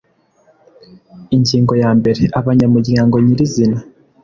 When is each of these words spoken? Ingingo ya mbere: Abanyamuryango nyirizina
Ingingo 1.35 1.73
ya 1.81 1.89
mbere: 1.99 2.23
Abanyamuryango 2.39 3.15
nyirizina 3.23 3.79